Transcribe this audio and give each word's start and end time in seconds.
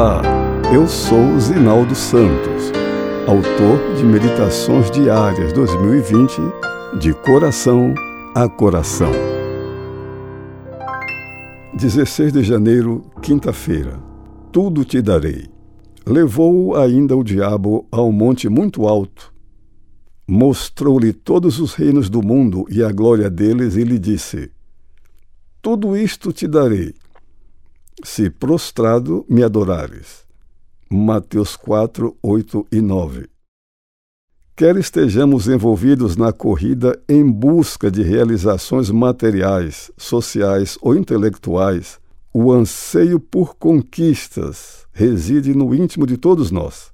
Olá, 0.00 0.22
eu 0.72 0.88
sou 0.88 1.38
Zinaldo 1.38 1.94
Santos, 1.94 2.72
autor 3.26 3.96
de 3.98 4.02
Meditações 4.02 4.90
Diárias 4.90 5.52
2020, 5.52 6.40
de 6.98 7.12
coração 7.12 7.92
a 8.34 8.48
coração. 8.48 9.12
16 11.74 12.32
de 12.32 12.42
janeiro, 12.42 13.04
quinta-feira. 13.20 14.02
Tudo 14.50 14.86
te 14.86 15.02
darei. 15.02 15.50
Levou 16.06 16.76
ainda 16.76 17.14
o 17.14 17.22
diabo 17.22 17.86
a 17.92 18.00
um 18.00 18.10
monte 18.10 18.48
muito 18.48 18.88
alto, 18.88 19.30
mostrou-lhe 20.26 21.12
todos 21.12 21.60
os 21.60 21.74
reinos 21.74 22.08
do 22.08 22.22
mundo 22.22 22.64
e 22.70 22.82
a 22.82 22.90
glória 22.90 23.28
deles, 23.28 23.76
e 23.76 23.84
lhe 23.84 23.98
disse: 23.98 24.50
Tudo 25.60 25.94
isto 25.94 26.32
te 26.32 26.48
darei 26.48 26.94
se 28.04 28.30
prostrado 28.30 29.24
me 29.28 29.42
adorares. 29.42 30.24
Mateus 30.90 31.56
4, 31.56 32.16
8 32.22 32.66
e 32.72 32.80
9. 32.80 33.28
Quer 34.56 34.76
estejamos 34.76 35.48
envolvidos 35.48 36.16
na 36.16 36.32
corrida 36.32 37.00
em 37.08 37.24
busca 37.30 37.90
de 37.90 38.02
realizações 38.02 38.90
materiais, 38.90 39.90
sociais 39.96 40.76
ou 40.82 40.94
intelectuais, 40.94 41.98
o 42.32 42.52
anseio 42.52 43.18
por 43.18 43.56
conquistas 43.56 44.86
reside 44.92 45.54
no 45.54 45.74
íntimo 45.74 46.06
de 46.06 46.16
todos 46.16 46.50
nós. 46.50 46.90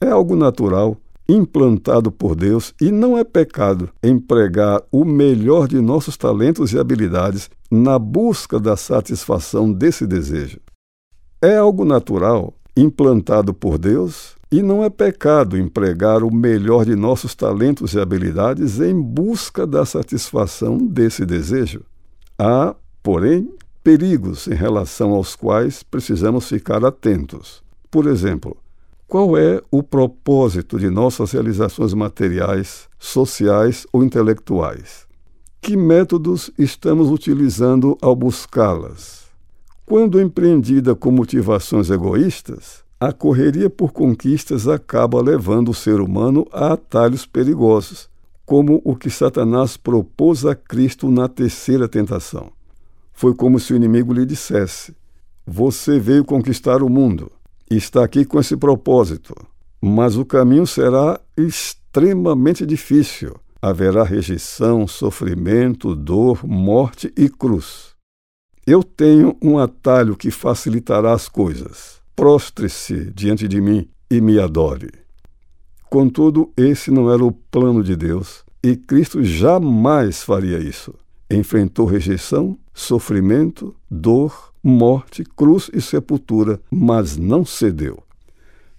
É 0.00 0.08
algo 0.08 0.36
natural 0.36 0.96
implantado 1.28 2.10
por 2.10 2.34
Deus 2.34 2.74
e 2.80 2.90
não 2.90 3.16
é 3.16 3.24
pecado 3.24 3.90
empregar 4.02 4.82
o 4.90 5.04
melhor 5.04 5.68
de 5.68 5.80
nossos 5.80 6.16
talentos 6.16 6.72
e 6.72 6.78
habilidades 6.78 7.48
na 7.70 7.98
busca 7.98 8.58
da 8.58 8.76
satisfação 8.76 9.72
desse 9.72 10.06
desejo. 10.06 10.58
É 11.40 11.56
algo 11.56 11.84
natural 11.84 12.54
implantado 12.76 13.52
por 13.52 13.78
Deus 13.78 14.36
e 14.50 14.62
não 14.62 14.84
é 14.84 14.90
pecado 14.90 15.56
empregar 15.56 16.22
o 16.22 16.30
melhor 16.30 16.84
de 16.84 16.94
nossos 16.94 17.34
talentos 17.34 17.94
e 17.94 18.00
habilidades 18.00 18.80
em 18.80 19.00
busca 19.00 19.66
da 19.66 19.84
satisfação 19.86 20.76
desse 20.76 21.24
desejo. 21.24 21.82
Há, 22.38 22.74
porém, 23.02 23.48
perigos 23.82 24.46
em 24.46 24.54
relação 24.54 25.12
aos 25.12 25.34
quais 25.34 25.82
precisamos 25.82 26.48
ficar 26.48 26.84
atentos. 26.84 27.62
Por 27.90 28.06
exemplo, 28.06 28.56
qual 29.12 29.36
é 29.36 29.60
o 29.70 29.82
propósito 29.82 30.78
de 30.78 30.88
nossas 30.88 31.32
realizações 31.32 31.92
materiais, 31.92 32.88
sociais 32.98 33.86
ou 33.92 34.02
intelectuais? 34.02 35.06
Que 35.60 35.76
métodos 35.76 36.50
estamos 36.58 37.10
utilizando 37.10 37.98
ao 38.00 38.16
buscá-las? 38.16 39.26
Quando 39.84 40.18
empreendida 40.18 40.94
com 40.94 41.10
motivações 41.10 41.90
egoístas, 41.90 42.82
a 42.98 43.12
correria 43.12 43.68
por 43.68 43.92
conquistas 43.92 44.66
acaba 44.66 45.20
levando 45.20 45.72
o 45.72 45.74
ser 45.74 46.00
humano 46.00 46.46
a 46.50 46.72
atalhos 46.72 47.26
perigosos, 47.26 48.08
como 48.46 48.80
o 48.82 48.96
que 48.96 49.10
Satanás 49.10 49.76
propôs 49.76 50.46
a 50.46 50.54
Cristo 50.54 51.10
na 51.10 51.28
terceira 51.28 51.86
tentação. 51.86 52.50
Foi 53.12 53.34
como 53.34 53.60
se 53.60 53.74
o 53.74 53.76
inimigo 53.76 54.14
lhe 54.14 54.24
dissesse: 54.24 54.96
Você 55.46 55.98
veio 55.98 56.24
conquistar 56.24 56.82
o 56.82 56.88
mundo 56.88 57.30
está 57.76 58.04
aqui 58.04 58.24
com 58.24 58.38
esse 58.38 58.56
propósito, 58.56 59.34
mas 59.80 60.16
o 60.16 60.24
caminho 60.24 60.66
será 60.66 61.20
extremamente 61.36 62.64
difícil. 62.66 63.34
Haverá 63.60 64.02
rejeição, 64.02 64.86
sofrimento, 64.88 65.94
dor, 65.94 66.44
morte 66.44 67.12
e 67.16 67.28
cruz. 67.28 67.92
Eu 68.66 68.82
tenho 68.82 69.36
um 69.42 69.58
atalho 69.58 70.16
que 70.16 70.30
facilitará 70.30 71.12
as 71.12 71.28
coisas. 71.28 72.00
Prostre-se 72.14 73.10
diante 73.12 73.46
de 73.46 73.60
mim 73.60 73.88
e 74.10 74.20
me 74.20 74.38
adore. 74.38 74.90
Contudo, 75.88 76.52
esse 76.56 76.90
não 76.90 77.12
era 77.12 77.24
o 77.24 77.32
plano 77.32 77.82
de 77.82 77.94
Deus 77.94 78.44
e 78.62 78.76
Cristo 78.76 79.24
jamais 79.24 80.22
faria 80.22 80.58
isso. 80.58 80.94
Enfrentou 81.32 81.86
rejeição, 81.86 82.58
sofrimento, 82.74 83.74
dor, 83.90 84.52
morte, 84.62 85.24
cruz 85.24 85.70
e 85.72 85.80
sepultura, 85.80 86.60
mas 86.70 87.16
não 87.16 87.42
cedeu. 87.42 88.02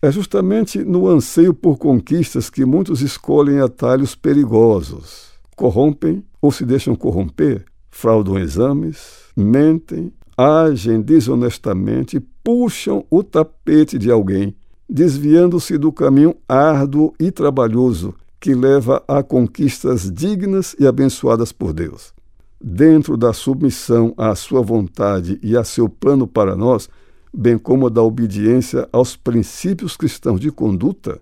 É 0.00 0.10
justamente 0.10 0.82
no 0.82 1.06
anseio 1.08 1.52
por 1.52 1.76
conquistas 1.76 2.48
que 2.48 2.64
muitos 2.64 3.02
escolhem 3.02 3.60
atalhos 3.60 4.14
perigosos, 4.14 5.32
corrompem 5.54 6.24
ou 6.40 6.50
se 6.50 6.64
deixam 6.64 6.96
corromper, 6.96 7.66
fraudam 7.90 8.38
exames, 8.38 9.24
mentem, 9.36 10.10
agem 10.34 11.02
desonestamente, 11.02 12.18
puxam 12.42 13.04
o 13.10 13.22
tapete 13.22 13.98
de 13.98 14.10
alguém, 14.10 14.56
desviando-se 14.88 15.76
do 15.76 15.92
caminho 15.92 16.34
árduo 16.48 17.12
e 17.20 17.30
trabalhoso 17.30 18.14
que 18.40 18.54
leva 18.54 19.04
a 19.06 19.22
conquistas 19.22 20.10
dignas 20.10 20.74
e 20.78 20.86
abençoadas 20.86 21.52
por 21.52 21.74
Deus 21.74 22.16
dentro 22.60 23.16
da 23.16 23.32
submissão 23.32 24.12
à 24.16 24.34
sua 24.34 24.62
vontade 24.62 25.38
e 25.42 25.56
a 25.56 25.64
seu 25.64 25.88
plano 25.88 26.26
para 26.26 26.56
nós, 26.56 26.88
bem 27.32 27.58
como 27.58 27.88
da 27.88 28.02
obediência 28.02 28.88
aos 28.92 29.16
princípios 29.16 29.96
cristãos 29.96 30.40
de 30.40 30.50
conduta, 30.50 31.20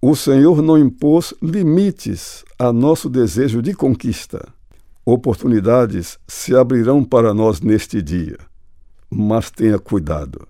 o 0.00 0.14
Senhor 0.14 0.60
não 0.62 0.78
impôs 0.78 1.32
limites 1.42 2.44
a 2.58 2.72
nosso 2.72 3.08
desejo 3.08 3.62
de 3.62 3.74
conquista. 3.74 4.46
Oportunidades 5.04 6.18
se 6.26 6.54
abrirão 6.54 7.04
para 7.04 7.32
nós 7.32 7.60
neste 7.60 8.02
dia, 8.02 8.38
mas 9.08 9.50
tenha 9.50 9.78
cuidado. 9.78 10.46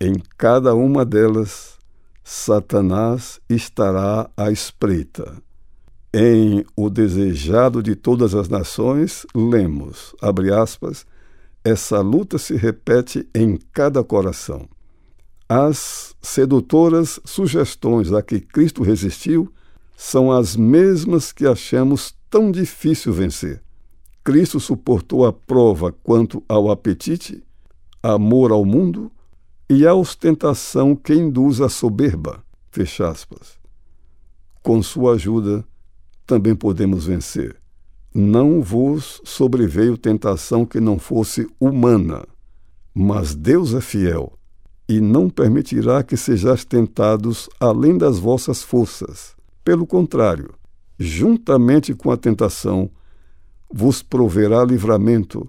Em 0.00 0.14
cada 0.36 0.74
uma 0.74 1.04
delas, 1.04 1.78
Satanás 2.22 3.40
estará 3.48 4.30
à 4.36 4.50
espreita. 4.50 5.34
Em 6.16 6.64
O 6.76 6.88
Desejado 6.88 7.82
de 7.82 7.96
Todas 7.96 8.36
as 8.36 8.48
Nações, 8.48 9.26
lemos, 9.34 10.14
abre 10.22 10.54
aspas, 10.54 11.04
essa 11.64 12.00
luta 12.02 12.38
se 12.38 12.54
repete 12.54 13.28
em 13.34 13.58
cada 13.72 14.04
coração. 14.04 14.68
As 15.48 16.14
sedutoras 16.22 17.18
sugestões 17.24 18.12
a 18.12 18.22
que 18.22 18.38
Cristo 18.38 18.84
resistiu 18.84 19.52
são 19.96 20.30
as 20.30 20.54
mesmas 20.54 21.32
que 21.32 21.44
achamos 21.44 22.14
tão 22.30 22.52
difícil 22.52 23.12
vencer. 23.12 23.60
Cristo 24.22 24.60
suportou 24.60 25.26
a 25.26 25.32
prova 25.32 25.90
quanto 25.90 26.44
ao 26.48 26.70
apetite, 26.70 27.42
amor 28.00 28.52
ao 28.52 28.64
mundo 28.64 29.10
e 29.68 29.84
a 29.84 29.92
ostentação 29.92 30.94
que 30.94 31.12
induz 31.12 31.60
a 31.60 31.68
soberba. 31.68 32.40
Fecha 32.70 33.08
aspas. 33.08 33.58
Com 34.62 34.80
sua 34.80 35.14
ajuda, 35.14 35.66
também 36.26 36.54
podemos 36.54 37.06
vencer. 37.06 37.56
Não 38.14 38.62
vos 38.62 39.20
sobreveio 39.24 39.98
tentação 39.98 40.64
que 40.64 40.80
não 40.80 40.98
fosse 40.98 41.48
humana, 41.58 42.24
mas 42.94 43.34
Deus 43.34 43.74
é 43.74 43.80
fiel 43.80 44.38
e 44.88 45.00
não 45.00 45.28
permitirá 45.28 46.02
que 46.02 46.16
sejais 46.16 46.64
tentados 46.64 47.48
além 47.58 47.96
das 47.98 48.18
vossas 48.18 48.62
forças. 48.62 49.34
Pelo 49.64 49.86
contrário, 49.86 50.54
juntamente 50.98 51.94
com 51.94 52.10
a 52.10 52.16
tentação, 52.16 52.90
vos 53.72 54.02
proverá 54.02 54.64
livramento, 54.64 55.48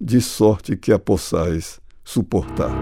de 0.00 0.20
sorte 0.20 0.76
que 0.76 0.90
a 0.90 0.98
possais 0.98 1.80
suportar. 2.04 2.72